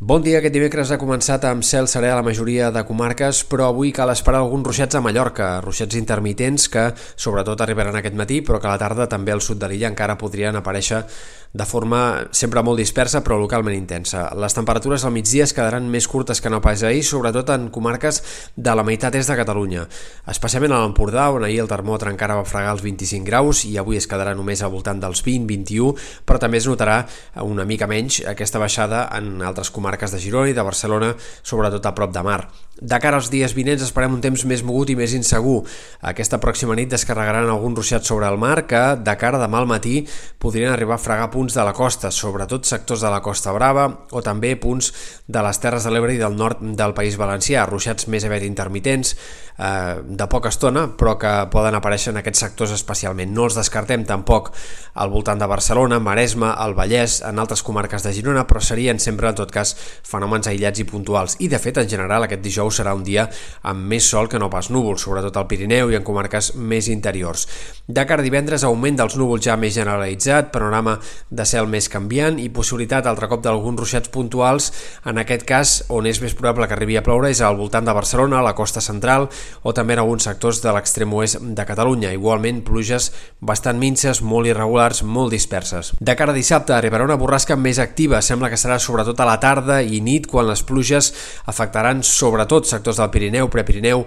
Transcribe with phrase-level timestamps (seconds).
[0.00, 3.64] Bon dia, aquest dimecres ha començat amb cel serè a la majoria de comarques, però
[3.66, 6.84] avui cal esperar alguns ruixats a Mallorca, ruixats intermitents que
[7.18, 10.14] sobretot arribaran aquest matí, però que a la tarda també al sud de l'illa encara
[10.14, 11.02] podrien aparèixer
[11.50, 14.28] de forma sempre molt dispersa però localment intensa.
[14.38, 18.22] Les temperatures al migdia es quedaran més curtes que no pas ahir, sobretot en comarques
[18.54, 19.88] de la meitat est de Catalunya,
[20.30, 23.98] especialment a l'Empordà, on ahir el termòmetre encara va fregar els 25 graus i avui
[23.98, 25.90] es quedarà només al voltant dels 20-21,
[26.22, 27.00] però també es notarà
[27.42, 31.94] una mica menys aquesta baixada en altres comarques de Girona i de Barcelona, sobretot a
[31.94, 32.48] prop de mar.
[32.78, 35.64] De cara als dies vinents esperem un temps més mogut i més insegur.
[36.06, 40.04] Aquesta pròxima nit descarregaran alguns ruixats sobre el mar que, de cara demà al matí,
[40.38, 44.22] podrien arribar a fregar punts de la costa, sobretot sectors de la Costa Brava o
[44.22, 44.92] també punts
[45.26, 49.16] de les Terres de l'Ebre i del nord del País Valencià, ruixats més aviat intermitents,
[49.58, 53.34] eh, de poca estona, però que poden aparèixer en aquests sectors especialment.
[53.34, 54.52] No els descartem tampoc
[54.94, 59.28] al voltant de Barcelona, Maresme, el Vallès, en altres comarques de Girona, però serien sempre,
[59.28, 59.74] en tot cas,
[60.06, 61.36] fenòmens aïllats i puntuals.
[61.44, 63.28] I, de fet, en general, aquest dijous serà un dia
[63.62, 67.46] amb més sol que no pas núvols, sobretot al Pirineu i en comarques més interiors.
[67.86, 70.98] De cara a divendres, augment dels núvols ja més generalitzat, panorama
[71.30, 74.72] de cel més canviant i possibilitat altre cop d'alguns ruixats puntuals,
[75.08, 77.94] en aquest cas on és més probable que arribi a ploure és al voltant de
[77.94, 79.28] Barcelona, a la costa central
[79.62, 82.12] o també en alguns sectors de l'extrem oest de Catalunya.
[82.16, 83.10] Igualment, pluges
[83.40, 85.92] bastant minces, molt irregulars, molt disperses.
[86.00, 89.38] De cara a dissabte arribarà una borrasca més activa, sembla que serà sobretot a la
[89.42, 91.12] tarda i nit quan les pluges
[91.50, 94.04] afectaran sobretot sectors del Pirineu, Prepirineu,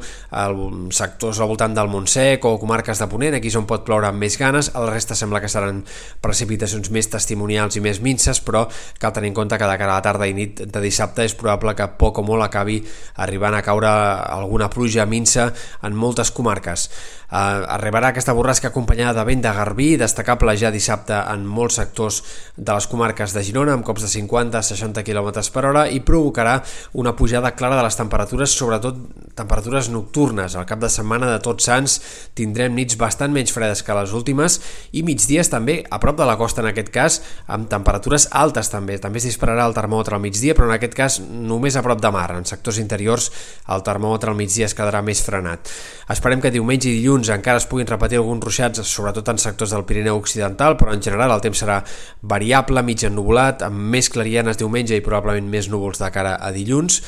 [0.91, 4.21] sectors al voltant del Montsec o comarques de Ponent, aquí és on pot ploure amb
[4.21, 5.83] més ganes, el resta sembla que seran
[6.23, 8.65] precipitacions més testimonials i més minces, però
[8.99, 11.37] cal tenir en compte que de cara a la tarda i nit de dissabte és
[11.37, 12.81] probable que poc o molt acabi
[13.23, 15.51] arribant a caure alguna pluja minça
[15.83, 16.89] en moltes comarques.
[17.31, 22.17] Uh, arribarà aquesta borrasca acompanyada de vent de garbí, destacable ja dissabte en molts sectors
[22.57, 26.57] de les comarques de Girona, amb cops de 50-60 km per hora, i provocarà
[26.99, 28.97] una pujada clara de les temperatures, sobretot
[29.41, 30.55] temperatures nocturnes.
[30.55, 31.97] Al cap de setmana de Tots Sants
[32.37, 34.59] tindrem nits bastant menys fredes que les últimes
[34.97, 37.19] i migdies també a prop de la costa en aquest cas,
[37.51, 38.99] amb temperatures altes també.
[39.01, 42.13] També es dispararà el termòmetre al migdia, però en aquest cas només a prop de
[42.13, 42.29] mar.
[42.37, 43.31] En sectors interiors
[43.73, 45.71] el termòmetre al migdia es quedarà més frenat.
[46.11, 49.85] Esperem que diumenge i dilluns encara es puguin repetir alguns ruixats, sobretot en sectors del
[49.87, 51.81] Pirineu Occidental, però en general el temps serà
[52.21, 57.01] variable, mig ennubulat, amb més clarianes diumenge i probablement més núvols de cara a dilluns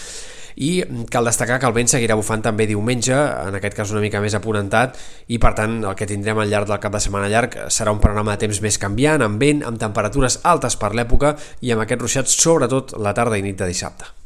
[0.56, 4.22] i cal destacar que el vent seguirà bufant també diumenge, en aquest cas una mica
[4.24, 4.98] més aponentat,
[5.28, 8.02] i per tant el que tindrem al llarg del cap de setmana llarg serà un
[8.04, 12.08] panorama de temps més canviant, amb vent, amb temperatures altes per l'època i amb aquests
[12.08, 14.23] ruixats sobretot la tarda i nit de dissabte.